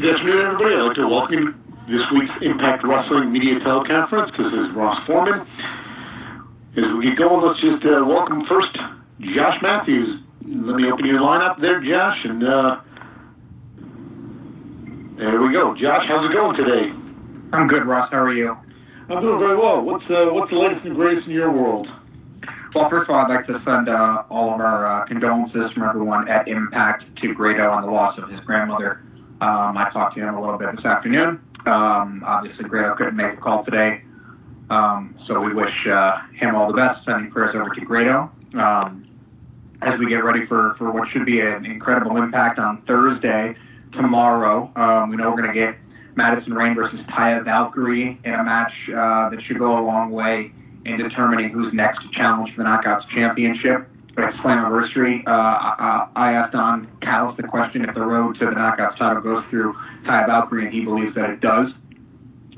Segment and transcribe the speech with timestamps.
[0.00, 0.74] Good afternoon, everybody.
[0.80, 4.32] I'd like to welcome you to this week's Impact Wrestling Media Teleconference.
[4.32, 5.44] This is Ross Forman.
[6.72, 8.72] As we get going, let's just uh, welcome first
[9.20, 10.24] Josh Matthews.
[10.40, 12.80] Let me open your line up there, Josh, and uh,
[15.20, 15.76] there we go.
[15.76, 16.96] Josh, how's it going today?
[17.52, 18.08] I'm good, Ross.
[18.08, 18.56] How are you?
[19.12, 19.84] I'm doing very well.
[19.84, 21.86] What's uh, what's the latest and greatest in your world?
[22.74, 25.82] Well, first of all, I'd like to send uh, all of our uh, condolences from
[25.82, 29.04] everyone at Impact to Grado on the loss of his grandmother.
[29.40, 31.40] Um, I talked to him a little bit this afternoon.
[31.66, 34.02] Um, obviously, Grado couldn't make the call today,
[34.70, 37.04] um, so we wish uh, him all the best.
[37.04, 39.06] Sending prayers over to Grado um,
[39.82, 43.54] as we get ready for, for what should be an incredible impact on Thursday,
[43.92, 44.70] tomorrow.
[44.76, 45.76] Um, we know we're going to get
[46.16, 50.52] Madison Rayne versus Taya Valkyrie in a match uh, that should go a long way
[50.84, 53.88] in determining who's next to challenge for the Knockouts Championship.
[54.18, 58.50] At Slammiversary, uh, I, I asked Don Callis the question if the road to the
[58.50, 59.74] Knockouts title goes through
[60.04, 61.68] Taya Valkyrie, and he believes that it does.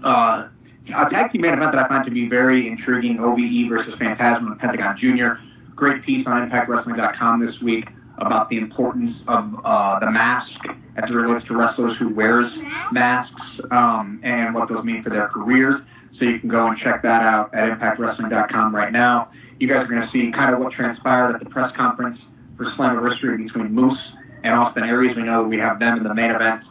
[0.03, 0.49] Uh,
[0.89, 4.49] a tag team main event that I find to be very intriguing, OVE versus Phantasm
[4.49, 5.41] and Pentagon Jr.
[5.77, 7.87] Great piece on ImpactWrestling.com this week
[8.19, 10.51] about the importance of uh, the mask
[10.97, 12.51] as it relates to wrestlers who wears
[12.93, 15.81] masks um, and what those mean for their careers.
[16.19, 19.31] So you can go and check that out at ImpactWrestling.com right now.
[19.63, 22.19] You guys are going to see kind of what transpired at the press conference
[22.57, 23.97] for Slammiversary between Moose
[24.43, 25.15] and Austin Aries.
[25.15, 26.65] We know that we have them in the main event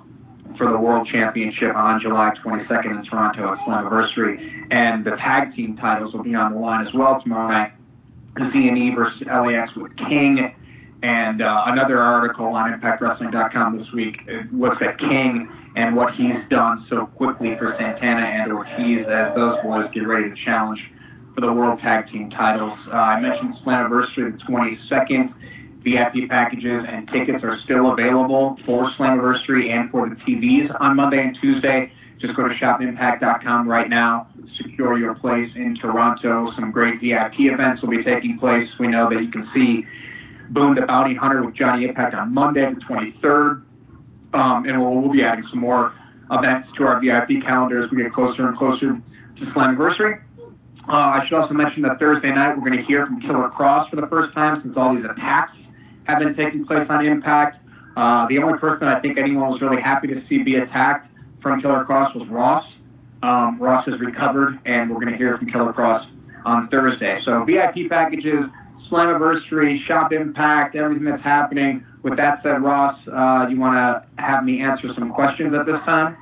[0.57, 4.67] for the World Championship on July 22nd in Toronto at Slammiversary.
[4.71, 7.71] And the tag team titles will be on the line as well tomorrow night.
[8.51, 10.53] Z&E versus LAX with King.
[11.01, 14.17] And uh, another article on ImpactWrestling.com this week
[14.51, 15.47] looks at King
[15.77, 20.29] and what he's done so quickly for Santana and Ortiz as those boys get ready
[20.29, 20.81] to challenge
[21.33, 22.77] for the World Tag Team titles.
[22.87, 25.33] Uh, I mentioned Slammiversary the 22nd.
[25.83, 31.19] VIP packages and tickets are still available for Slammiversary and for the TVs on Monday
[31.19, 31.91] and Tuesday.
[32.19, 34.27] Just go to shopimpact.com right now.
[34.61, 36.51] Secure your place in Toronto.
[36.55, 38.67] Some great VIP events will be taking place.
[38.79, 39.83] We know that you can see
[40.51, 43.63] Boone the Bounty Hunter with Johnny Impact on Monday, the 23rd.
[44.33, 45.93] Um, and we'll, we'll be adding some more
[46.29, 49.01] events to our VIP calendar as we get closer and closer
[49.39, 50.21] to Slammiversary.
[50.87, 53.89] Uh, I should also mention that Thursday night we're going to hear from Killer Kross
[53.89, 55.53] for the first time since all these attacks
[56.05, 57.57] have been taking place on Impact.
[57.95, 61.07] Uh, the only person I think anyone was really happy to see be attacked
[61.41, 62.65] from Killer Kross was Ross.
[63.23, 66.05] Um, Ross has recovered, and we're going to hear from Killer Kross
[66.45, 67.19] on Thursday.
[67.23, 68.45] So VIP packages,
[68.89, 71.85] Slammiversary, Shop Impact, everything that's happening.
[72.03, 75.79] With that said, Ross, uh, you want to have me answer some questions at this
[75.85, 76.17] time?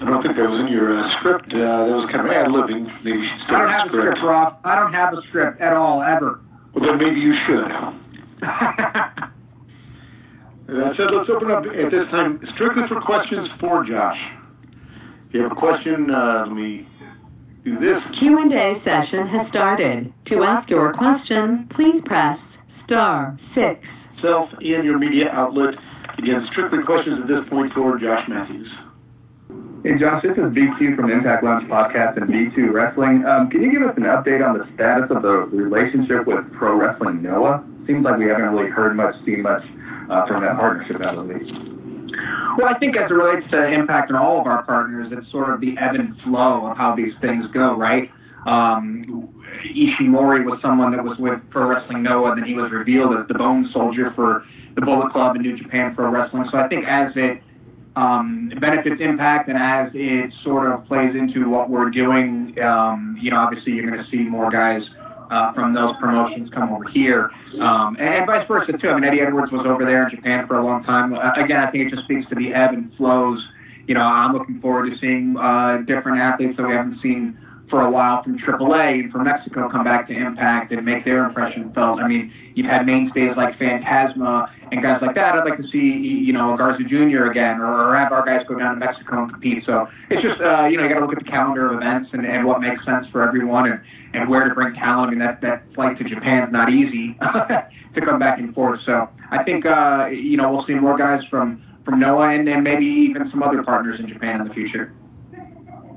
[0.00, 1.48] I don't think that was in your uh, script.
[1.52, 2.84] Uh, that was kind of ad libbing.
[3.02, 4.54] Maybe you should I don't have a script, Ross.
[4.64, 6.40] I don't have a script at all, ever.
[6.74, 7.72] Well, then maybe you should.
[10.66, 14.18] That said, let's open up at this time strictly for questions for Josh.
[15.28, 16.88] If you have a question, uh, let me
[17.64, 18.02] do this.
[18.18, 20.12] Q&A session has started.
[20.26, 22.38] To ask your question, please press
[22.84, 23.78] star six.
[24.20, 25.74] Self and your media outlet.
[26.18, 28.68] Again, strictly questions at this point for Josh Matthews.
[29.86, 33.22] Hey Josh, this is B2 from Impact Lounge Podcast and B2 Wrestling.
[33.22, 36.74] Um, can you give us an update on the status of the relationship with Pro
[36.74, 37.62] Wrestling Noah?
[37.86, 39.62] Seems like we haven't really heard much, seen much
[40.10, 41.46] uh, from that partnership as of late.
[42.58, 45.54] Well, I think as it relates to Impact and all of our partners, it's sort
[45.54, 48.10] of the ebb and flow of how these things go, right?
[48.42, 49.30] Um,
[49.70, 53.28] Ishimori was someone that was with Pro Wrestling Noah, and then he was revealed as
[53.28, 54.42] the Bone Soldier for
[54.74, 56.42] the Bullet Club and New Japan Pro Wrestling.
[56.50, 57.38] So I think as it
[57.96, 63.30] um, benefits Impact and as it sort of plays into what we're doing, um, you
[63.30, 64.82] know, obviously you're going to see more guys
[65.30, 67.30] uh, from those promotions come over here,
[67.60, 68.88] um, and, and vice versa too.
[68.88, 71.14] I mean, Eddie Edwards was over there in Japan for a long time.
[71.14, 73.42] Uh, again, I think it just speaks to the ebb and flows.
[73.88, 77.82] You know, I'm looking forward to seeing uh, different athletes that we haven't seen for
[77.82, 81.72] a while from AAA and from Mexico come back to Impact and make their impression
[81.74, 81.98] felt.
[81.98, 85.34] I mean, you've had mainstays like Phantasma and guys like that.
[85.34, 87.26] I'd like to see, you know, Garza Jr.
[87.26, 89.64] again or, or have our guys go down to Mexico and compete.
[89.66, 92.10] So it's just, uh, you know, you got to look at the calendar of events
[92.12, 93.80] and, and what makes sense for everyone and,
[94.14, 95.08] and where to bring talent.
[95.08, 97.14] I mean, that, that flight to Japan is not easy
[97.94, 98.80] to come back and forth.
[98.86, 102.62] So I think, uh, you know, we'll see more guys from, from Noah and, and
[102.62, 104.94] maybe even some other partners in Japan in the future.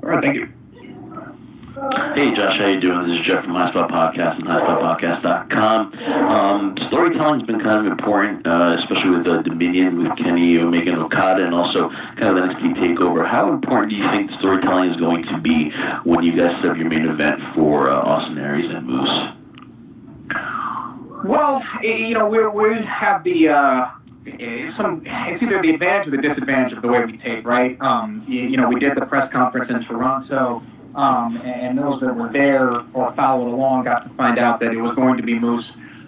[0.02, 0.48] All right, thank you.
[1.80, 3.08] Hey Josh, how you doing?
[3.08, 5.96] This is Jeff from High Spot Podcast and HighSpotPodcast.com.
[6.28, 11.00] Um, storytelling's been kind of important, uh, especially with uh, Dominion, with Kenny Omega and
[11.00, 11.88] Okada, and also
[12.20, 13.24] kind of the NXT Takeover.
[13.24, 15.72] How important do you think storytelling is going to be
[16.04, 19.16] when you guys set up your main event for uh, Austin Aries and Moose?
[21.24, 23.88] Well, you know, we we have the uh,
[24.76, 27.80] some it's either the advantage or the disadvantage of the way we tape, right?
[27.80, 30.60] Um, you, you know, we did the press conference in Toronto,
[30.94, 34.80] um, and those that were there or followed along got to find out that it
[34.80, 35.64] was going to be Moose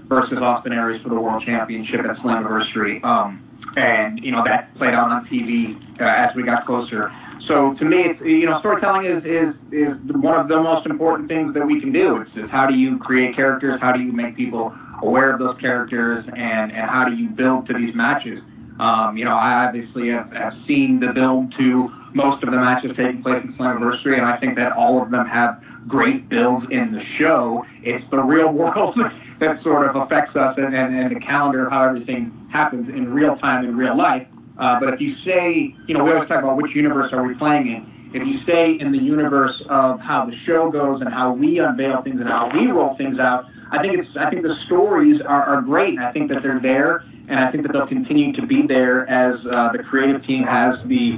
[0.09, 3.03] versus Austin Aries for the World Championship at Slammiversary.
[3.05, 7.11] Um, and you know that played out on TV uh, as we got closer.
[7.49, 11.29] So to me, it's you know storytelling is is is one of the most important
[11.29, 12.21] things that we can do.
[12.21, 15.59] It's just how do you create characters, how do you make people aware of those
[15.61, 18.41] characters, and and how do you build to these matches.
[18.81, 22.93] Um, you know, I obviously have, have seen the build to most of the matches
[22.97, 26.93] taking place in Slammiversary, and I think that all of them have great builds in
[26.93, 27.65] the show.
[27.83, 28.99] It's the real world
[29.41, 33.13] that sort of affects us and, and, and the calendar of how everything happens in
[33.13, 34.27] real time in real life.
[34.59, 37.35] Uh, but if you say, you know, we always talk about which universe are we
[37.35, 38.13] playing in.
[38.15, 42.03] If you stay in the universe of how the show goes and how we unveil
[42.03, 45.45] things and how we roll things out, I think it's I think the stories are,
[45.45, 45.97] are great.
[45.97, 49.09] And I think that they're there, and I think that they'll continue to be there
[49.09, 51.17] as uh, the creative team has the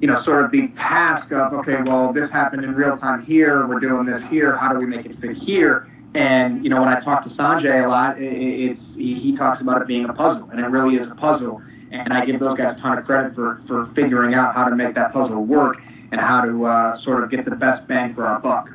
[0.00, 3.66] you know, sort of the task of, okay, well, this happened in real time here,
[3.66, 5.88] we're doing this here, how do we make it fit here?
[6.14, 9.82] And, you know, when I talk to Sonjay a lot, it's, he, he talks about
[9.82, 11.60] it being a puzzle, and it really is a puzzle.
[11.90, 14.76] And I give those guys a ton of credit for, for figuring out how to
[14.76, 15.76] make that puzzle work
[16.12, 18.68] and how to uh, sort of get the best bang for our buck.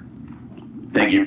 [0.93, 1.25] Thank you.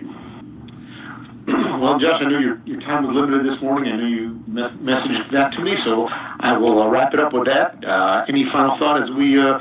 [1.83, 3.91] Well, Josh, I know your, your time was limited this morning.
[3.91, 7.33] I know you me- messaged that to me, so I will uh, wrap it up
[7.33, 7.83] with that.
[7.83, 9.59] Uh, any final thought as we uh,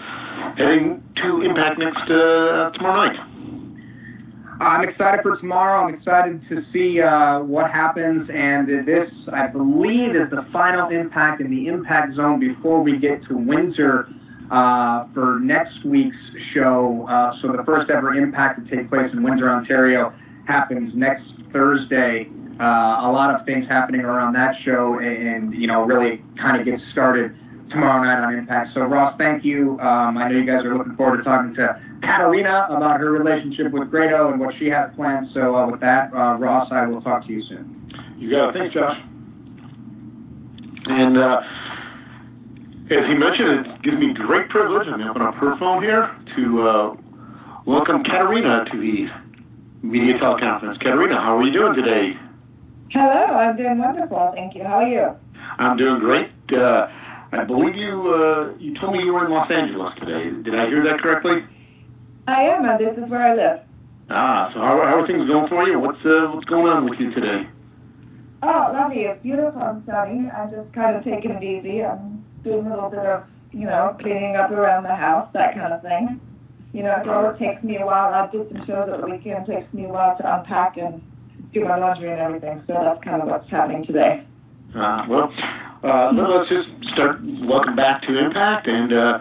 [0.57, 3.31] heading to Impact next uh, tomorrow night?
[4.61, 5.87] I'm excited for tomorrow.
[5.87, 8.29] I'm excited to see uh, what happens.
[8.31, 13.23] And this, I believe, is the final impact in the impact zone before we get
[13.27, 14.07] to Windsor
[14.51, 16.15] uh, for next week's
[16.53, 17.07] show.
[17.09, 20.13] Uh, so the first ever impact to take place in Windsor, Ontario,
[20.45, 22.29] happens next Thursday.
[22.59, 26.65] Uh, a lot of things happening around that show, and you know, really kind of
[26.65, 27.33] gets started
[27.71, 28.69] tomorrow night on Impact.
[28.73, 29.79] So Ross, thank you.
[29.79, 33.71] Um, I know you guys are looking forward to talking to Katarina about her relationship
[33.71, 35.27] with Grado and what she has planned.
[35.33, 37.91] So uh, with that, uh, Ross, I will talk to you soon.
[38.17, 38.59] You got it.
[38.59, 38.97] Thanks, Josh.
[40.85, 41.41] And uh,
[42.91, 44.87] as he mentioned, it gives me great privilege.
[44.87, 46.95] I'm going to open up her phone here to uh,
[47.65, 49.07] welcome Katarina to the
[49.81, 50.79] media teleconference.
[50.79, 52.19] Katarina, how are you doing today?
[52.91, 54.31] Hello, I'm doing wonderful.
[54.35, 54.63] Thank you.
[54.63, 55.15] How are you?
[55.57, 56.29] I'm doing great.
[56.51, 56.87] Uh,
[57.31, 60.29] I believe you uh, you told me you were in Los Angeles today.
[60.43, 61.47] Did I hear that correctly?
[62.27, 63.59] I am, and this is where I live.
[64.09, 65.79] Ah, so how, how are things going for you?
[65.79, 67.47] What's uh, what's going on with you today?
[68.43, 69.07] Oh, lovely.
[69.07, 70.27] It's beautiful and sunny.
[70.27, 71.83] I'm just kind of taking it easy.
[71.83, 75.71] I'm doing a little bit of, you know, cleaning up around the house, that kind
[75.71, 76.19] of thing.
[76.73, 78.11] You know, it always takes me a while.
[78.13, 79.47] I did some shows at the weekend.
[79.47, 81.01] It takes me a while to unpack and
[81.53, 82.63] do my laundry and everything.
[82.65, 84.25] So that's kind of what's happening today.
[84.75, 85.33] Uh, well,
[85.83, 87.19] uh, let's just start.
[87.43, 89.19] Welcome back to Impact, and uh,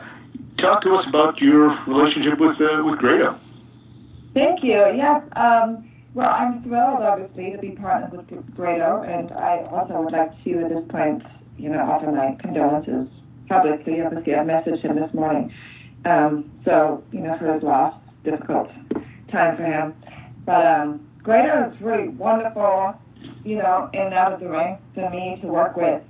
[0.60, 3.38] talk to us about your relationship with uh, with Grado.
[4.32, 4.84] Thank you.
[4.94, 5.22] Yes.
[5.34, 10.30] Um, well, I'm thrilled, obviously, to be partnered with Grado, and I also would like
[10.44, 11.22] to, at this point,
[11.56, 13.08] you know, offer my condolences
[13.48, 14.00] publicly.
[14.02, 15.52] Obviously, I messaged him this morning.
[16.04, 17.94] Um, so, you know, for his loss,
[18.24, 18.68] difficult
[19.30, 19.94] time for him.
[20.44, 22.94] But um, Grado is really wonderful,
[23.44, 26.02] you know, in and out of the ring for me to work with.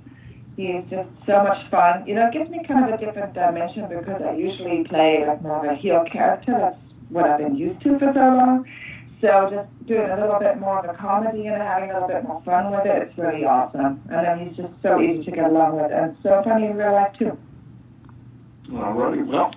[0.57, 2.05] He's just so much fun.
[2.05, 5.41] You know, it gives me kind of a different dimension because I usually play like
[5.41, 6.53] more of a heel character.
[6.53, 6.77] That's
[7.09, 8.65] what I've been used to for so long.
[9.21, 12.23] So just doing a little bit more of a comedy and having a little bit
[12.27, 14.01] more fun with it, it's really awesome.
[14.09, 16.93] And then he's just so easy to get along with and so funny in real
[16.93, 17.37] life too.
[18.73, 19.25] All right.
[19.25, 19.51] Well,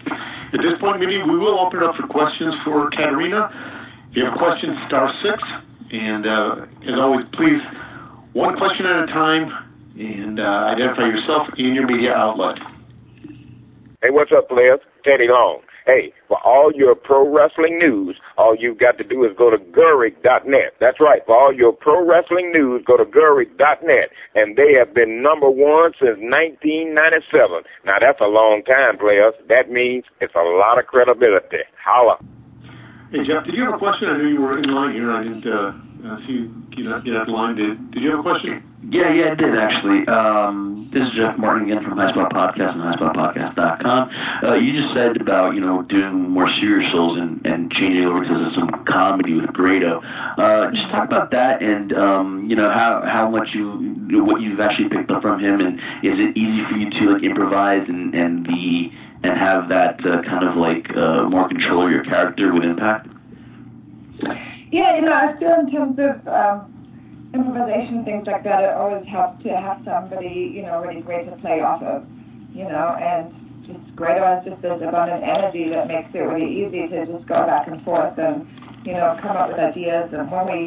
[0.52, 3.48] at this point, maybe we will open up for questions for Katarina.
[4.10, 5.42] If you have questions, star six.
[5.92, 7.60] And uh, as always, please,
[8.32, 9.46] one question at a time
[9.96, 12.58] and uh, identify yourself and your media outlet.
[14.02, 14.80] Hey, what's up, players?
[15.04, 15.60] Teddy Long.
[15.86, 19.58] Hey, for all your pro wrestling news, all you've got to do is go to
[19.58, 20.72] Gerweck.net.
[20.80, 21.20] That's right.
[21.26, 24.08] For all your pro wrestling news, go to Gerweck.net.
[24.34, 27.64] And they have been number one since 1997.
[27.84, 29.34] Now, that's a long time, players.
[29.48, 31.68] That means it's a lot of credibility.
[31.84, 32.16] Holla.
[33.14, 34.10] Hey, Jeff, did you have a question?
[34.10, 35.14] I knew you were in line here.
[35.14, 37.54] I didn't uh, see you get out, out the line.
[37.54, 38.58] Did, did you have a question?
[38.90, 40.02] Yeah, yeah, I did actually.
[40.10, 44.02] Um, this is Jeff Martin again from High Spot Podcast and HighSpotPodcast.com.
[44.42, 48.26] Uh, you just said about you know doing more serious shows and, and changing over
[48.26, 50.02] to some comedy with Grado.
[50.02, 53.94] Uh, just talk about that and um, you know how how much you
[54.26, 57.22] what you've actually picked up from him and is it easy for you to like
[57.22, 58.90] improvise and and the
[59.24, 63.08] and have that uh, kind of like uh, more control of your character with Impact?
[64.70, 69.06] Yeah, you know, I feel in terms of um, improvisation, things like that, it always
[69.08, 72.04] helps to have somebody, you know, really great to play off of,
[72.52, 73.32] you know, and
[73.64, 77.46] just Grado has just this abundant energy that makes it really easy to just go
[77.48, 78.44] back and forth and,
[78.84, 80.12] you know, come up with ideas.
[80.12, 80.60] And when we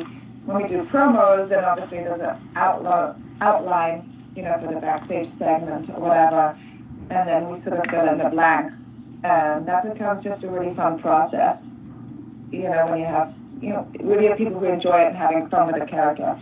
[0.49, 5.29] when we do promos, then obviously there's an outlo- outline, you know, for the backstage
[5.37, 6.57] segment or whatever,
[7.09, 8.73] and then we sort of fill in the blanks.
[9.23, 11.57] And that becomes just a really fun process,
[12.51, 15.49] you know, when you have, you know, you have people who enjoy it and having
[15.49, 16.37] fun with the character.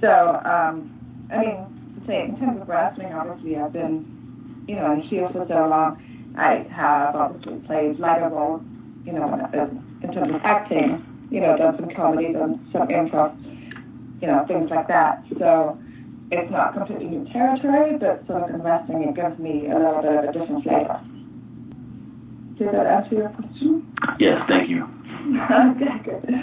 [0.00, 0.90] So, um,
[1.32, 5.46] I mean, say, in terms of wrestling, obviously I've been, you know, in heel for
[5.46, 6.02] so long.
[6.36, 8.62] I have obviously played lighter roles,
[9.04, 9.28] you know,
[10.02, 13.36] in terms of acting, you know, done some comedy, done some improv,
[14.20, 15.22] you know, things like that.
[15.38, 15.78] So
[16.30, 20.02] it's not completely new territory, but sort of in wrestling, it gives me a little
[20.02, 21.00] bit of a different flavor.
[22.58, 23.86] Did that answer your question?
[24.18, 24.82] Yes, thank you.
[25.76, 26.34] okay, good.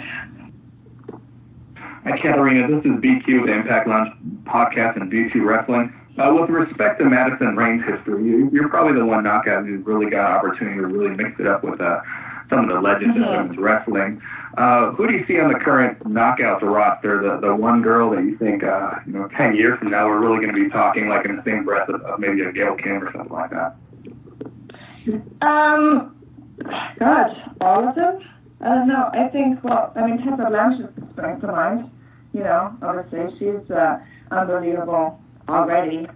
[2.06, 2.68] Hi, Katarina.
[2.68, 4.14] This is B2, the Impact Lounge
[4.44, 5.92] podcast and B2 Wrestling.
[6.18, 10.08] Uh, with respect to Madison Rayne's history, you, you're probably the one knockout who's really
[10.08, 12.00] got opportunity to really mix it up with uh,
[12.48, 13.24] some of the legends mm-hmm.
[13.24, 14.20] in women's wrestling.
[14.56, 17.22] Uh, who do you see on the current knockouts roster?
[17.22, 20.20] The the one girl that you think, uh, you know, ten years from now we're
[20.20, 22.76] really going to be talking like in the same breath of, of maybe a Gail
[22.76, 23.76] Kim or something like that.
[25.42, 26.16] Um,
[26.98, 28.20] God, all of them.
[28.60, 29.10] I don't know.
[29.12, 31.90] I think well, I mean, Tessa Blanchard springs to mind.
[32.32, 33.98] You know, obviously she's uh,
[34.30, 36.06] unbelievable already.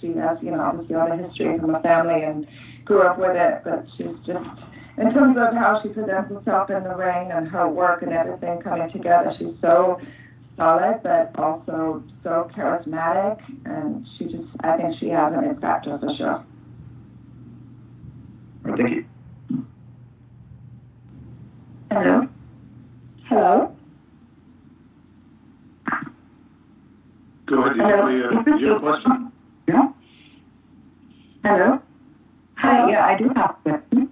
[0.00, 2.46] She has, you know, obviously all the history from a family and
[2.84, 4.48] grew up with it, but she's just
[5.00, 8.60] in terms of how she presents herself in the ring and her work and everything
[8.60, 9.98] coming together, she's so
[10.56, 16.00] solid, but also so charismatic, and she just, I think she has an impact on
[16.00, 16.44] the show.
[18.76, 19.04] Thank you.
[21.90, 22.28] Hello?
[23.28, 23.76] Hello?
[27.46, 28.42] Go ahead, Hello?
[28.44, 29.32] do uh, you have a question?
[29.66, 29.88] Yeah?
[31.42, 31.78] Hello?
[32.58, 34.10] Hi, yeah, I do have a question.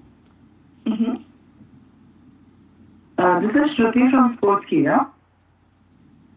[0.88, 1.14] Mm-hmm.
[3.18, 3.40] Uh,
[3.98, 5.10] this is Shruti from Sportskeeda.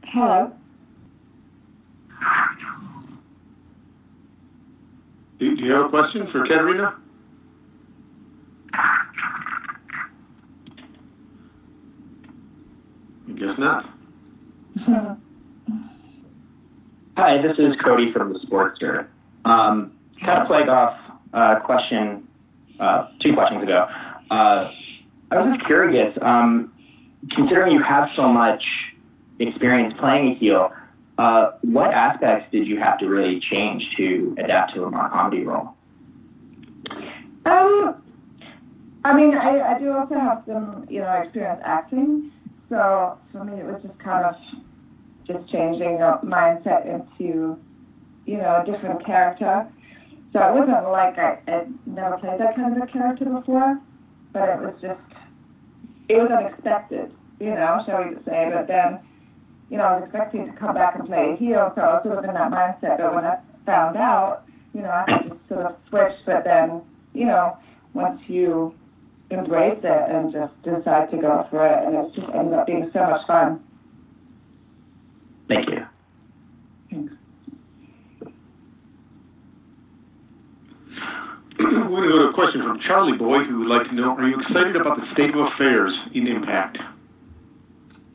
[0.06, 0.52] Hello.
[5.40, 6.96] Do, do you have a question for Katarina?
[13.28, 13.86] I guess not.
[17.18, 19.08] Hi, this is Cody from the Sportster.
[19.46, 20.98] Um, kind of playing off
[21.34, 22.28] a uh, question,
[22.80, 23.88] uh, two questions ago.
[24.30, 24.70] Uh,
[25.32, 26.71] I was just curious, um,
[27.30, 28.64] considering you have so much
[29.40, 30.72] experience playing a heel,
[31.18, 35.44] uh, what aspects did you have to really change to adapt to a more comedy
[35.44, 35.76] role?
[37.46, 38.02] Um,
[39.04, 42.32] I mean, I, I do also have some, you know, experience acting.
[42.70, 44.36] So for me, it was just kind of
[45.28, 47.58] just changing the mindset into,
[48.26, 49.68] you know, a different character.
[50.34, 53.82] So it wasn't like I, I'd never played that kind of a character before
[54.34, 55.00] but it was just,
[56.12, 58.52] it was unexpected, you know, shall we say.
[58.54, 59.00] But then,
[59.70, 62.04] you know, I was expecting to come back and play a heel, so I was
[62.04, 62.98] sort of in that mindset.
[62.98, 66.14] But when I found out, you know, I had to sort of switch.
[66.26, 66.82] But then,
[67.14, 67.58] you know,
[67.94, 68.76] once you
[69.30, 72.90] embrace it and just decide to go for it, and it just ended up being
[72.92, 73.64] so much fun.
[75.48, 75.86] Thank you.
[81.62, 84.18] We're going to go to a question from Charlie Boy, who would like to know:
[84.18, 86.80] Are you excited about the state of affairs in Impact?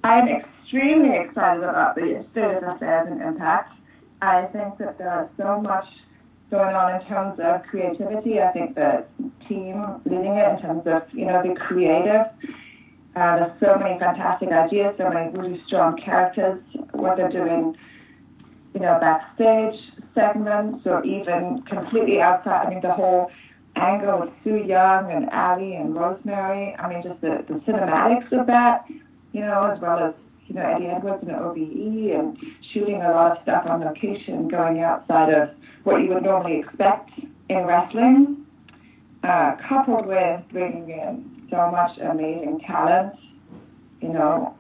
[0.03, 3.73] I am extremely excited about the state of affairs in Impact.
[4.21, 5.87] I think that there's so much
[6.51, 8.41] going on in terms of creativity.
[8.41, 9.05] I think the
[9.49, 12.27] team leading it in terms of you know the creative.
[13.15, 16.61] Uh, there's so many fantastic ideas, so many really strong characters.
[16.93, 17.77] What they're doing,
[18.77, 19.81] you know, backstage
[20.15, 22.67] segments, or even completely outside.
[22.67, 23.31] I mean, the whole
[23.75, 26.77] angle with Su Yung and Allie and Rosemary.
[26.79, 28.85] I mean, just the, the cinematics of that,
[29.33, 30.15] you know, as well as,
[30.47, 32.37] you know, Eddie Edwards and OVE and
[32.75, 35.49] shooting a lot of stuff on location, going outside of
[35.85, 37.11] what you would normally expect
[37.49, 38.45] in wrestling,
[39.25, 43.15] uh, coupled with bringing in so much amazing talent,
[44.03, 44.55] you know,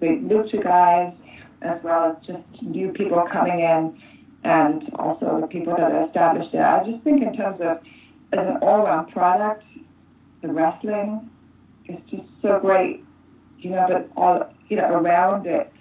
[0.00, 1.12] big lucha guys,
[1.62, 4.00] as well as just new people coming in
[4.44, 6.66] and also the people that are established there.
[6.66, 7.78] I just think in terms of
[8.32, 9.64] as an all-around product,
[10.42, 11.28] the wrestling
[11.88, 13.04] is just so great,
[13.58, 15.72] you know, but all, you know, around it,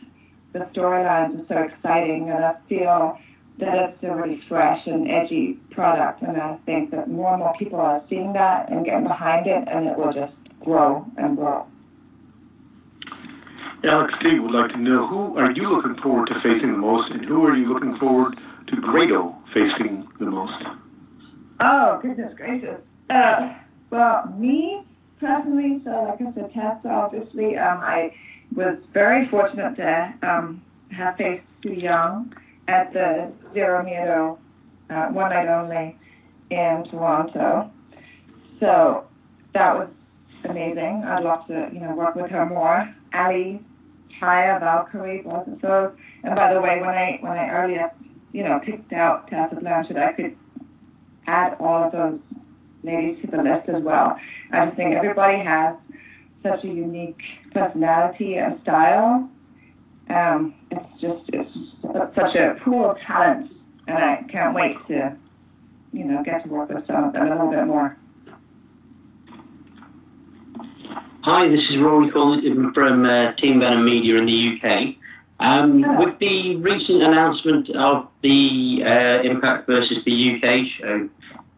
[0.53, 3.19] the storylines are so exciting, and I feel
[3.59, 7.53] that it's a really fresh and edgy product, and I think that more and more
[7.59, 11.67] people are seeing that and getting behind it, and it will just grow and grow.
[13.83, 17.11] Alex T would like to know who are you looking forward to facing the most,
[17.11, 18.35] and who are you looking forward
[18.67, 20.63] to Grado facing the most?
[21.59, 22.81] Oh, goodness gracious.
[23.09, 23.53] Uh,
[23.89, 24.83] well, me
[25.19, 28.11] personally, so like I said, Tessa, obviously, um, I
[28.55, 32.33] was very fortunate to um, have faced Su Yung
[32.67, 34.37] at the Zero Miedo
[34.89, 35.97] uh, one night only
[36.49, 37.71] in Toronto.
[38.59, 39.05] So
[39.53, 39.89] that was
[40.49, 41.03] amazing.
[41.05, 42.93] I'd love to, you know, work with her more.
[43.13, 43.61] Allie,
[44.21, 45.91] Taya, Valkyrie, both of those.
[46.23, 47.91] And by the way, when I when I earlier,
[48.31, 50.35] you know, picked out Tessa Blanchard, I could
[51.27, 52.19] add all of those
[52.83, 54.17] ladies to the list as well.
[54.51, 55.75] I just think everybody has
[56.43, 57.21] such a unique
[57.53, 59.29] personality and style.
[60.09, 63.51] Um, it's just it's such a pool of talent,
[63.87, 65.17] and I can't wait to,
[65.91, 67.97] you know, get to work with some of them a little bit more.
[71.29, 74.95] Hi, this is Rory calling from uh, Team Venom Media in the UK.
[75.45, 81.09] Um, with the recent announcement of the uh, Impact versus the UK show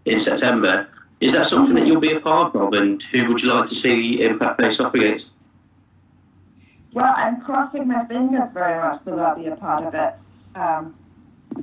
[0.08, 0.88] in September,
[1.22, 3.76] is that something that you'll be a part of, and who would you like to
[3.84, 5.26] see Impact face off against?
[6.96, 10.16] Well, I'm crossing my fingers very much that I'll be a part of it.
[10.56, 10.96] Um,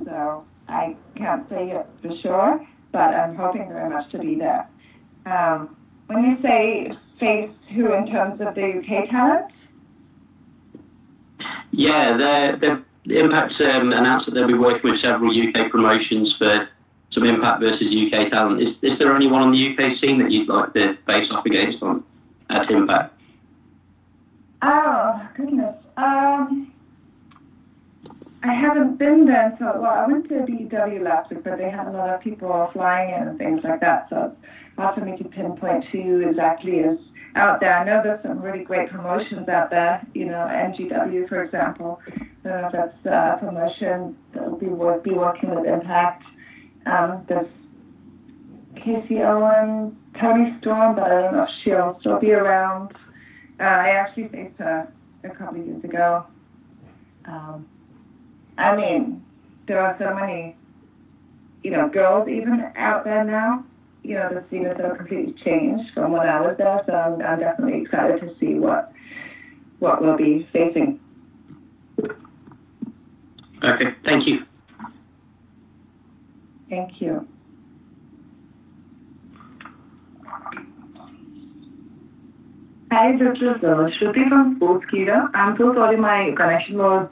[0.05, 4.65] so I can't say it for sure, but I'm hoping very much to be there.
[5.25, 5.75] Um,
[6.07, 9.51] when you say face who in terms of the UK talent?
[11.71, 12.83] Yeah, the the
[13.19, 16.67] Impact um, announced that they'll be working with several UK promotions for
[17.11, 18.61] some Impact versus UK talent.
[18.61, 21.81] Is, is there anyone on the UK scene that you'd like to face off against
[21.81, 22.03] on
[22.49, 23.13] at Impact?
[24.61, 25.75] Oh goodness.
[25.95, 26.73] Um,
[28.43, 31.87] I haven't been there, so well, I went to BW last week, but they had
[31.87, 34.07] a lot of people flying in and things like that.
[34.09, 36.99] So it's hard for me to pinpoint who exactly is
[37.35, 37.75] out there.
[37.75, 40.05] I know there's some really great promotions out there.
[40.13, 41.99] You know, NGW, for example.
[42.07, 46.23] I don't know if that's a promotion that will be, work, be working with Impact.
[46.85, 47.47] Um, there's
[48.75, 52.91] Casey Owen, Toni Storm, but I don't know if she'll still be around.
[53.59, 54.87] Uh, I actually faced her
[55.23, 56.25] a couple of years ago.
[57.25, 57.67] Um,
[58.57, 59.23] I mean,
[59.67, 60.55] there are so many,
[61.63, 63.63] you know, girls even out there now.
[64.03, 67.21] You know, the scene has so completely changed from when I was there, so I'm,
[67.21, 68.91] I'm definitely excited to see what
[69.79, 70.99] what we'll be facing.
[73.63, 74.39] Okay, thank you.
[76.69, 77.27] Thank you.
[82.91, 85.29] Hi, this is uh, Shruti from Sportskeeda.
[85.33, 87.09] I'm so sorry my connection was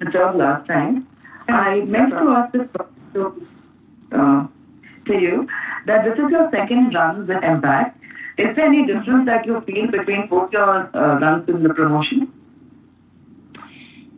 [0.00, 1.06] disturbed last time.
[1.48, 2.68] I meant to ask this
[3.14, 3.46] to,
[4.12, 4.46] uh,
[5.06, 5.46] to you
[5.86, 7.98] that this is your second run with Impact.
[8.38, 12.32] Is there any difference that you feel between both your uh, runs in the promotion?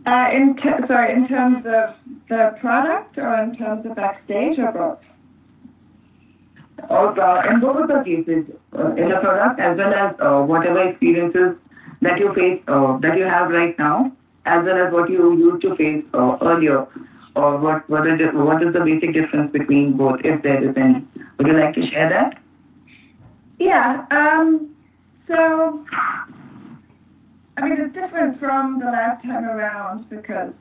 [0.05, 1.95] Uh, in t- sorry, in terms of
[2.29, 4.99] the product or in terms of backstage or both?
[6.91, 8.45] Or uh, in both of the cases,
[8.77, 11.57] uh, in the product as well as uh, whatever experiences
[12.01, 14.13] that you face, uh, that you have right now,
[14.45, 16.87] as well as what you used to face uh, earlier,
[17.35, 21.07] or what is the basic difference between both, if there is any?
[21.39, 22.39] Would you like to share that?
[23.59, 24.05] Yeah.
[24.11, 24.75] Um,
[25.29, 25.85] so,
[27.57, 30.53] I mean, it's different from the last time around because,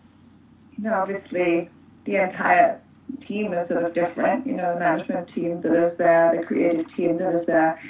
[0.77, 1.69] you know, obviously
[2.05, 2.79] the entire
[3.27, 4.45] team is sort of different.
[4.45, 7.81] You know, the management team that is there, the creative team that is there.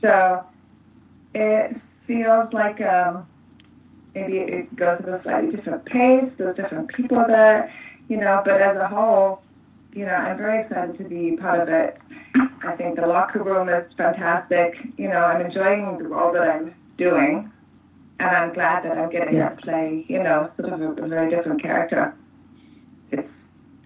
[0.00, 0.44] So
[1.34, 3.26] it feels like um,
[4.16, 6.30] maybe it goes at a slightly different pace.
[6.38, 7.72] There's different people there,
[8.08, 8.40] you know.
[8.44, 9.42] But as a whole,
[9.92, 11.98] you know, I'm very excited to be part of it.
[12.64, 14.74] I think the locker room is fantastic.
[14.96, 17.52] You know, I'm enjoying the role that I'm doing,
[18.18, 21.30] and I'm glad that I'm getting to play, you know, sort of a, a very
[21.30, 22.14] different character.
[23.12, 23.28] It's,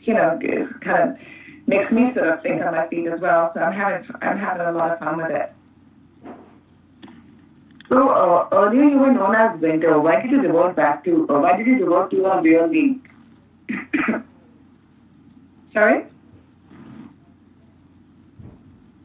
[0.02, 1.16] you know, it kind of
[1.66, 3.50] makes me sort of think on my feet as well.
[3.54, 5.52] So I'm having I'm having a lot of fun with it.
[7.90, 9.98] So uh, earlier you were known as Winter.
[10.00, 11.26] Why did you revert back to?
[11.28, 13.02] Uh, why did you revert to your real name?
[15.74, 16.04] Sorry.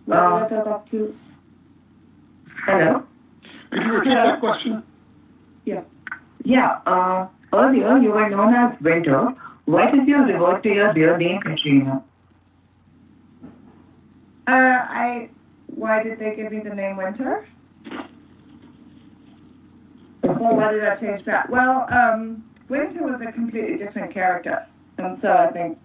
[0.05, 1.15] What Uh, did I go back to?
[2.67, 3.03] Hello.
[3.71, 4.83] Could you repeat that question?
[5.65, 5.81] Yeah.
[6.43, 6.79] Yeah.
[6.85, 9.29] Uh, earlier you were known as Winter.
[9.65, 12.03] Why did you revert to your real name, Katrina?
[14.47, 15.29] Uh, I.
[15.73, 17.47] Why did they give me the name Winter?
[20.39, 21.49] Or why did I change that?
[21.49, 24.65] Well, um, Winter was a completely different character,
[24.97, 25.77] and so I think,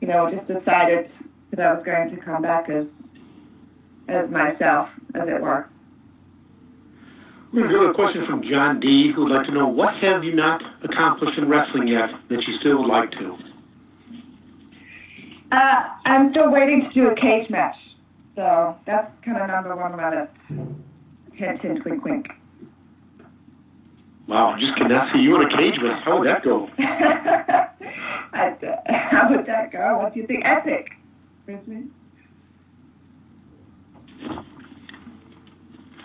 [0.00, 1.10] you know, just decided
[1.50, 2.86] that I was going to come back as
[4.08, 5.68] as myself, as it were.
[7.52, 9.12] We have a question from John D.
[9.14, 12.58] who would like to know what have you not accomplished in wrestling yet that you
[12.60, 13.36] still would like to?
[15.52, 17.76] Uh, I'm still waiting to do a cage match.
[18.34, 20.32] So that's kind of number one on my list.
[21.34, 22.26] Hint, hint, wink, wink.
[24.28, 26.02] Wow, I just cannot see you in a cage match.
[26.04, 26.68] How would that go?
[28.32, 29.98] How would that go?
[30.02, 30.44] What do you think?
[30.44, 30.90] Epic.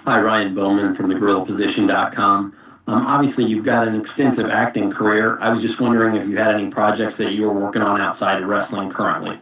[0.05, 2.53] Hi, Ryan Bowman from thegorillaposition.com.
[2.87, 5.39] Um, obviously, you've got an extensive acting career.
[5.39, 8.41] I was just wondering if you had any projects that you were working on outside
[8.41, 9.39] of wrestling currently.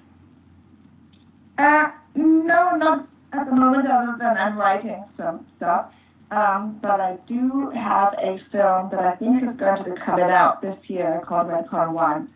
[1.58, 5.92] Uh, no, not at the moment, other than I'm writing some stuff.
[6.32, 10.30] Um, but I do have a film that I think is going to be coming
[10.30, 12.30] out this year called Redcon One.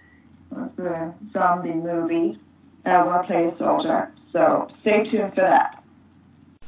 [0.51, 2.39] It's a zombie movie.
[2.85, 4.11] I want to play a soldier.
[4.31, 5.83] So stay tuned for that.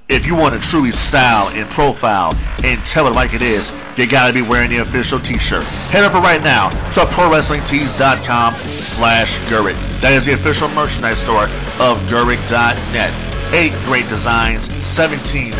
[0.07, 4.07] If you want to truly style and profile and tell it like it is, you
[4.07, 5.63] gotta be wearing the official t-shirt.
[5.63, 10.01] Head over right now to ProWrestlingTees.com slash Gerweck.
[10.01, 11.45] That is the official merchandise store
[11.79, 13.53] of Gerweck.net.
[13.55, 15.51] Eight great designs, seventeen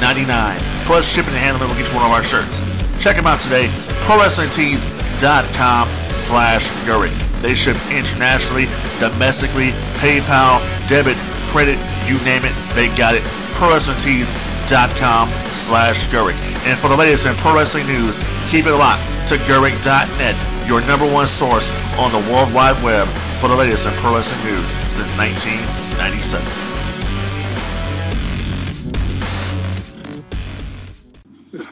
[0.00, 0.71] ninety nine.
[0.84, 2.60] Plus shipping and handling will get you one of our shirts.
[3.02, 3.66] Check them out today,
[4.06, 7.14] ProWrestlingTees.com slash Gerweck.
[7.40, 8.66] They ship internationally,
[9.00, 11.16] domestically, PayPal, debit,
[11.50, 13.22] credit, you name it, they got it.
[13.58, 16.38] ProWrestlingTees.com slash Gerweck.
[16.66, 18.18] And for the latest in pro wrestling news,
[18.48, 23.08] keep it locked to Gerweck.net, your number one source on the World Wide Web
[23.40, 26.81] for the latest in pro wrestling news since 1997.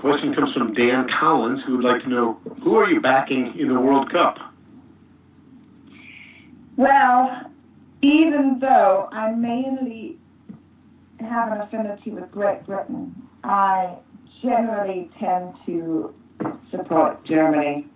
[0.01, 3.69] Question comes from Dan Collins, who would like to know who are you backing in
[3.69, 4.37] the World Cup?
[6.77, 7.51] Well,
[8.03, 10.19] even though I mainly
[11.21, 13.97] have an affinity with Great Britain, I
[14.43, 16.15] generally tend to
[16.71, 17.87] support Germany.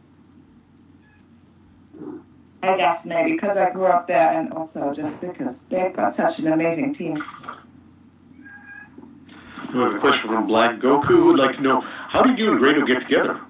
[2.62, 6.38] I guess maybe because I grew up there and also just because they've got such
[6.38, 7.16] an amazing team.
[9.74, 12.52] We have a question from Black Goku who would like to know how did you
[12.52, 13.40] and Grado get together?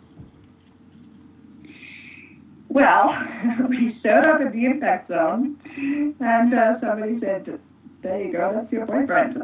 [2.70, 3.14] Well,
[3.68, 7.60] we showed up at the impact zone, and uh, somebody said,
[8.02, 9.36] "There you go, that's your boyfriend."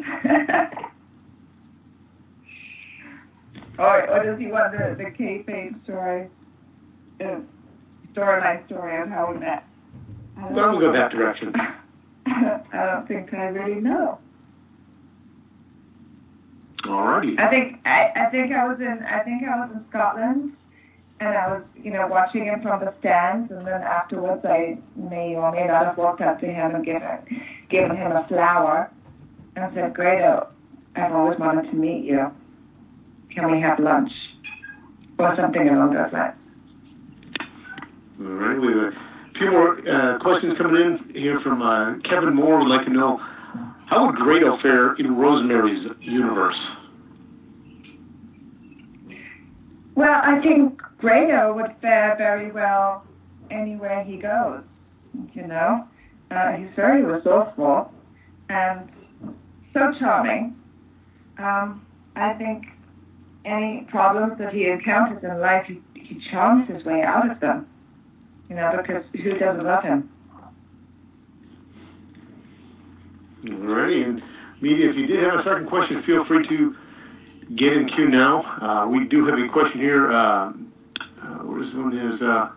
[3.79, 6.29] or, or does he want the the kayfabe story,
[7.23, 7.41] uh,
[8.15, 9.65] storyline story of how we met?
[10.39, 10.99] I don't Well, we'll go know.
[10.99, 11.53] that direction.
[12.27, 14.19] I don't think I really know.
[16.85, 17.39] Alrighty.
[17.39, 20.53] I think I, I think I was in I think I was in Scotland
[21.21, 25.37] and I was, you know, watching him from the stands and then afterwards I may
[25.37, 28.91] or may not have walked up to him and given given him a flower
[29.57, 30.49] and said, Grado,
[30.97, 32.31] I've always wanted to meet you.
[33.35, 34.11] Can we have lunch?
[35.19, 36.35] Or something along those lines.
[38.21, 42.35] All right, we have a few more uh, questions coming in here from uh, Kevin
[42.35, 42.59] Moore.
[42.59, 43.21] Would like to know
[43.91, 46.57] how would Grado fare in Rosemary's universe?
[49.97, 53.05] Well, I think Grado would fare very well
[53.51, 54.63] anywhere he goes.
[55.35, 55.89] You know,
[56.31, 57.93] uh, he's very resourceful
[58.49, 58.89] and
[59.75, 60.57] so charming.
[61.39, 62.67] Um, I think
[63.45, 67.67] any problems that he encounters in life, he, he charms his way out of them.
[68.49, 70.11] You know, because who doesn't love him?
[73.45, 74.23] Alrighty, and
[74.61, 76.75] media, if you did have a second question, feel free to
[77.57, 78.43] get in queue now.
[78.61, 80.13] Uh, we do have a question here.
[80.13, 82.51] Uh, uh, what is one is uh,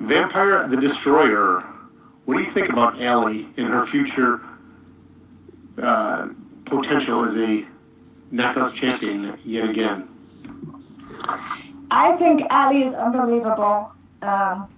[0.00, 1.62] Vampire the Destroyer.
[2.24, 4.40] What do you think about Allie in her future
[5.82, 6.28] uh,
[6.64, 7.68] potential as a
[8.34, 10.08] Knockouts champion yet again?
[11.90, 13.92] I think Allie is unbelievable.
[14.22, 14.68] Um,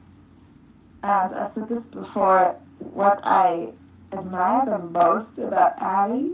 [1.03, 2.57] and I said this before.
[2.93, 3.69] What I
[4.13, 6.33] admire the most about Allie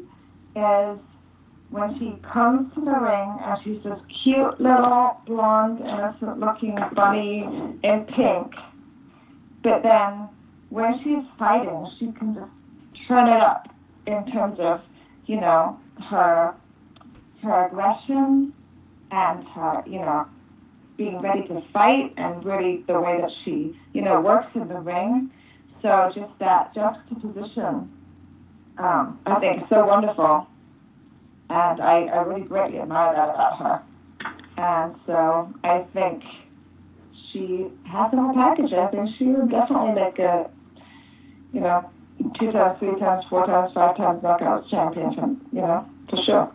[0.55, 0.98] is
[1.70, 7.44] when she comes to the ring and she's this cute little blonde, innocent-looking bunny
[7.83, 8.53] in pink.
[9.62, 10.29] But then
[10.70, 13.68] when she's fighting, she can just turn it up
[14.07, 14.81] in terms of,
[15.27, 15.79] you know,
[16.11, 16.55] her
[17.42, 18.53] her aggression
[19.11, 20.27] and her, you know,
[20.96, 24.78] being ready to fight and really the way that she, you know, works in the
[24.78, 25.30] ring.
[25.83, 27.90] So just that juxtaposition,
[28.78, 30.46] um, I think is so wonderful.
[31.50, 33.83] And I, I really greatly admire that about her.
[34.57, 36.22] And so I think
[37.33, 38.72] she has the whole package.
[38.72, 40.48] I think she would definitely make a,
[41.52, 41.90] you know,
[42.38, 46.52] two times, three times, four times, five times knockouts champion, you know, for sure.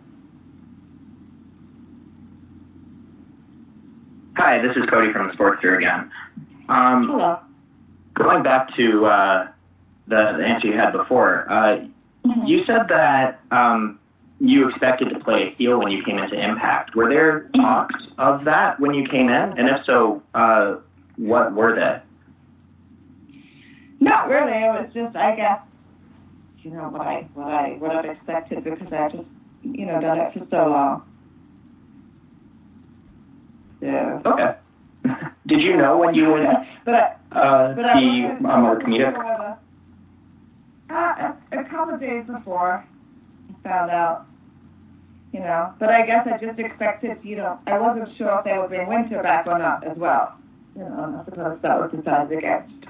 [4.40, 6.10] Hi, this is Cody from Sportster again.
[6.70, 7.40] Um, Hello.
[8.14, 9.48] Going back to uh,
[10.08, 11.84] the, the answer you had before, uh,
[12.46, 14.00] you said that um,
[14.40, 16.96] you expected to play a heel when you came into Impact.
[16.96, 19.60] Were there talks of that when you came in?
[19.60, 20.78] And if so, uh,
[21.18, 22.02] what were they?
[24.00, 24.54] Not really.
[24.54, 25.60] It was just, I guess,
[26.60, 29.28] you know, what I what I would have expected because I just,
[29.64, 31.09] you know, done it for so long.
[33.82, 34.22] Yeah.
[34.26, 34.56] Okay.
[35.48, 36.46] Did you know when you would
[36.86, 39.16] But I, uh, but be uh, more comedic?
[40.90, 44.26] Uh, a, a couple of days before, I found out.
[45.32, 48.58] You know, but I guess I just expected, you know, I wasn't sure if they
[48.58, 50.36] would bring Winter back or not as well.
[50.76, 52.88] You know, I suppose that was decided against.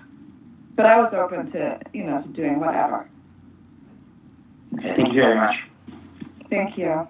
[0.78, 3.10] But I was open to, you know, to doing whatever.
[4.78, 5.56] Okay, thank you very much.
[6.50, 7.06] Thank you.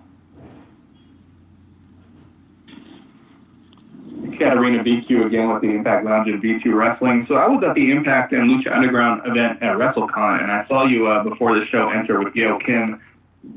[4.40, 7.26] Katarina B2 again with the Impact Lounge and B2 Wrestling.
[7.28, 10.86] So I was at the Impact and Lucha Underground event at WrestleCon, and I saw
[10.86, 13.02] you uh, before the show enter with Gail Kim,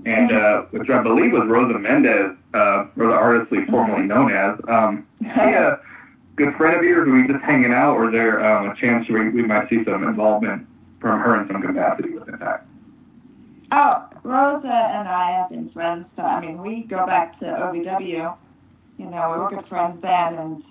[0.04, 4.58] and uh, which I believe was Rosa Mendes, uh, Rosa Artistley, formerly known as.
[4.68, 5.78] Um, a
[6.36, 7.08] good friend of yours?
[7.08, 9.84] Are we just hanging out, or is there um, a chance we, we might see
[9.84, 10.66] some involvement
[11.00, 12.66] from her in some capacity with Impact?
[13.72, 16.06] Oh, Rosa and I have been friends.
[16.18, 18.36] I mean, we go back to OVW.
[18.98, 20.62] You know, we were good friends then, and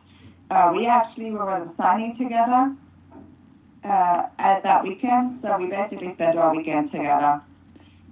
[0.51, 2.75] uh, we actually were signing together
[3.83, 5.39] uh, at that weekend.
[5.41, 7.41] So we basically spent all weekend together.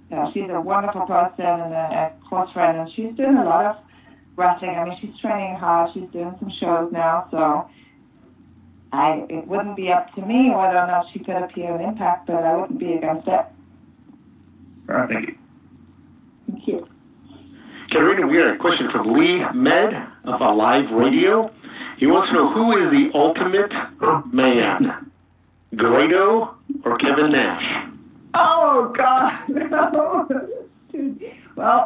[0.08, 3.66] So she's a wonderful person and a, a close friend, and she's doing a lot
[3.66, 3.76] of
[4.36, 4.70] wrestling.
[4.70, 5.90] I mean, she's training hard.
[5.94, 7.68] She's doing some shows now, so
[8.92, 12.26] I it wouldn't be up to me whether or not she could appear in Impact,
[12.26, 13.44] but I wouldn't be against it.
[14.88, 15.34] All right, thank you.
[16.50, 16.88] Thank you.
[17.92, 21.50] Katarina, we got a question from Lee Med of Alive Radio.
[22.00, 23.70] He wants to know who is the ultimate
[24.32, 25.12] man,
[25.76, 27.92] Grado or Kevin Nash?
[28.32, 30.26] Oh God, no.
[31.56, 31.84] Well,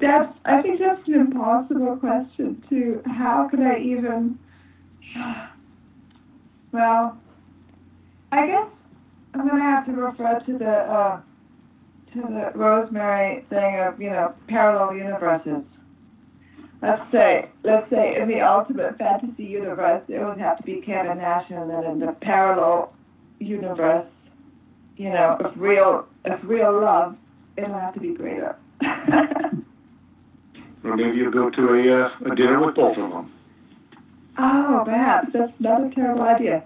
[0.00, 0.32] that's.
[0.44, 3.02] I think that's an impossible question too.
[3.06, 4.36] How could I even?
[6.72, 7.16] Well,
[8.32, 8.66] I guess
[9.34, 11.20] I'm gonna have to refer to the uh,
[12.14, 15.62] to the Rosemary thing of you know parallel universes.
[16.82, 21.18] Let's say, let's say in the ultimate fantasy universe, it would have to be Kevin
[21.18, 22.94] Nash, and then in the parallel
[23.38, 24.06] universe,
[24.96, 27.16] you know, of real of real love,
[27.56, 28.54] it'll have to be Grado.
[30.82, 33.32] Or maybe you'll go to a, uh, a dinner with both of them.
[34.38, 36.64] oh, perhaps that's not a terrible idea.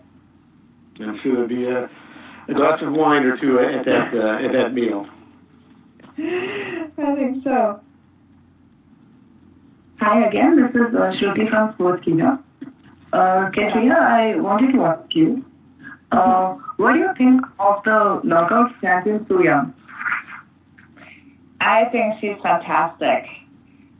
[1.00, 1.90] I'm sure there'll be a,
[2.48, 5.06] a glass of wine or two at that uh, at that meal.
[6.16, 7.80] I think so.
[10.06, 12.38] Hi again, this is uh, Shruti from Sportskeeda.
[13.10, 15.42] Uh, Katrina, I wanted to ask you,
[16.12, 19.72] uh, what do you think of the knockout champion Yung?
[21.58, 23.24] I think she's fantastic.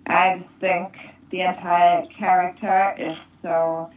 [0.06, 0.92] I think
[1.30, 3.88] the entire character is so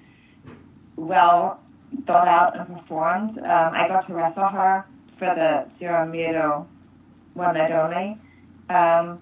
[0.96, 1.60] well
[2.06, 3.38] thought out and performed.
[3.40, 4.86] Um, I got to wrestle her
[5.20, 6.66] for the Zero Miedo
[7.34, 8.18] one night only.
[8.70, 9.20] Um,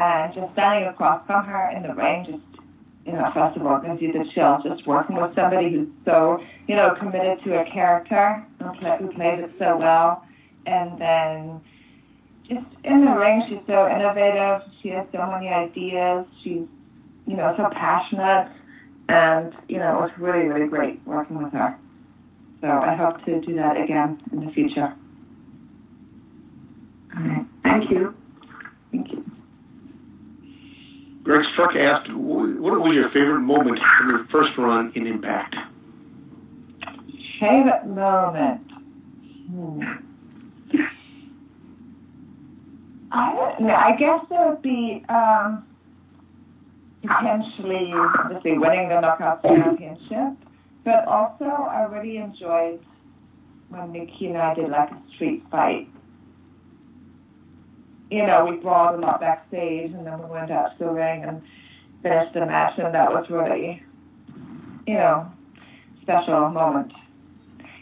[0.00, 2.64] and just standing across from her in the ring, just,
[3.04, 4.62] you know, first of all, gives you the chills.
[4.64, 8.42] Just working with somebody who's so, you know, committed to a character
[8.80, 10.24] play, who plays it so well.
[10.64, 11.60] And then
[12.48, 14.62] just in the ring, she's so innovative.
[14.82, 16.24] She has so many ideas.
[16.42, 16.64] She's,
[17.26, 18.50] you know, so passionate.
[19.08, 21.76] And, you know, it was really, really great working with her.
[22.60, 24.94] So I hope to do that again in the future.
[27.16, 27.46] All right.
[27.64, 28.14] Thank you.
[28.92, 29.29] Thank you.
[31.22, 35.54] Greg Struck asked, "What was your favorite moment from your first run in Impact?"
[37.38, 38.60] Favorite moment?
[39.50, 39.82] Hmm.
[43.12, 43.74] I don't know.
[43.74, 45.64] I guess it would be um,
[47.02, 50.36] potentially, obviously, winning the Knockout Championship.
[50.84, 52.80] But also, I really enjoyed
[53.68, 55.88] when Nikki and I did like a street fight.
[58.10, 61.22] You know, we brought them lot backstage, and then we went out to the ring
[61.24, 61.42] and
[62.02, 63.82] finished the match, and that was really,
[64.86, 65.30] you know,
[66.02, 66.92] special moment.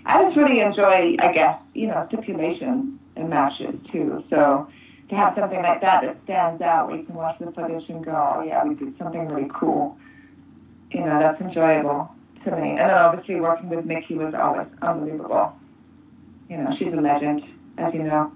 [0.04, 4.22] I just really enjoy, I guess, you know, stipulations in matches too.
[4.30, 4.68] So
[5.08, 8.04] to have something like that that stands out, where you can watch the footage and
[8.04, 9.96] go, oh yeah, we did something really cool.
[10.90, 12.10] You know, that's enjoyable
[12.44, 12.70] to me.
[12.70, 15.52] And then obviously working with Mickie was always unbelievable.
[16.48, 17.42] You know, she's a legend,
[17.76, 18.32] as you know.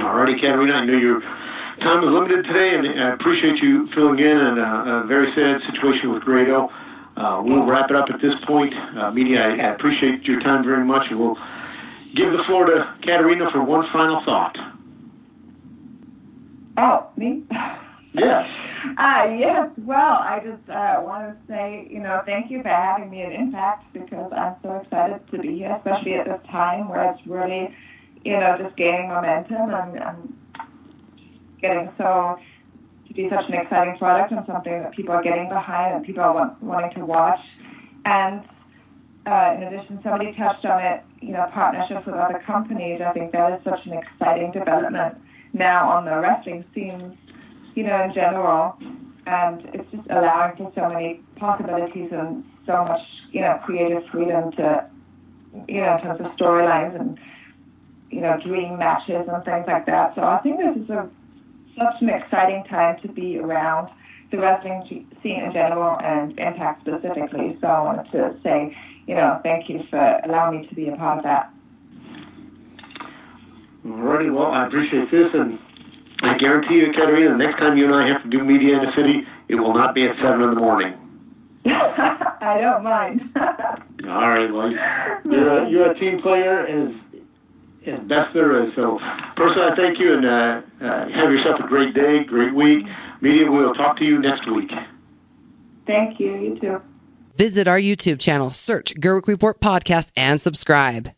[0.00, 1.20] Alrighty, Katarina, I know you're
[1.80, 5.60] time is limited today, and I appreciate you filling in in a, a very sad
[5.72, 6.68] situation with Grado.
[7.16, 8.72] Uh, we'll wrap it up at this point.
[8.96, 11.36] Uh, media, I, I appreciate your time very much, and we'll
[12.14, 14.56] give the floor to Katarina for one final thought.
[16.78, 17.44] Oh, me?
[18.14, 18.44] Yes.
[18.98, 19.70] Uh, yes.
[19.78, 23.30] Well, I just uh, want to say, you know, thank you for having me at
[23.30, 27.68] Impact because I'm so excited to be here, especially at this time where it's really,
[28.24, 30.34] you know, just gaining momentum and, and
[31.60, 32.36] getting so
[33.08, 36.22] to be such an exciting product and something that people are getting behind and people
[36.22, 37.40] are want, wanting to watch.
[38.04, 38.42] And
[39.26, 43.00] uh, in addition, somebody touched on it, you know, partnerships with other companies.
[43.00, 45.18] I think that is such an exciting development
[45.52, 47.16] now on the wrestling scene
[47.74, 48.76] you know, in general.
[49.26, 54.50] And it's just allowing for so many possibilities and so much, you know, creative freedom
[54.52, 54.88] to,
[55.68, 57.18] you know, in terms of storylines and,
[58.12, 60.14] you know, dream matches and things like that.
[60.14, 61.08] So I think this is a
[61.76, 63.88] such an exciting time to be around
[64.30, 64.84] the wrestling
[65.22, 67.56] scene in general and Impact specifically.
[67.60, 70.96] So I wanted to say, you know, thank you for allowing me to be a
[70.96, 71.50] part of that.
[73.86, 75.58] Alrighty, well, I appreciate this, and
[76.22, 78.84] I guarantee you, Katarina, the next time you and I have to do media in
[78.86, 80.94] the city, it will not be at 7 in the morning.
[81.66, 83.22] I don't mind.
[83.36, 84.70] All right, well,
[85.24, 86.94] you're a, you're a team player as,
[87.86, 88.74] as best there is.
[88.74, 88.98] So,
[89.36, 92.86] personally, I thank you and uh, uh, have yourself a great day, great week.
[93.20, 94.70] Media, we will talk to you next week.
[95.86, 96.34] Thank you.
[96.36, 96.82] You too.
[97.36, 101.12] Visit our YouTube channel, search Gerweck Report Podcast, and subscribe.